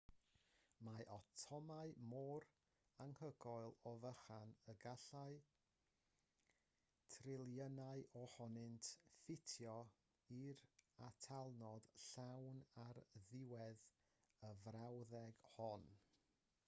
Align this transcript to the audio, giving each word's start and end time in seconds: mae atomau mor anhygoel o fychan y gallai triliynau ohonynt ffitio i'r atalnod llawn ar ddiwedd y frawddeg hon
mae 0.85 1.03
atomau 1.15 1.91
mor 2.11 2.45
anhygoel 3.03 3.73
o 3.89 3.89
fychan 4.05 4.53
y 4.71 4.73
gallai 4.85 5.35
triliynau 7.15 8.03
ohonynt 8.21 8.89
ffitio 9.19 9.75
i'r 10.39 10.63
atalnod 11.09 11.91
llawn 12.07 12.63
ar 12.87 13.01
ddiwedd 13.19 13.85
y 14.49 14.49
frawddeg 14.65 15.43
hon 15.53 15.87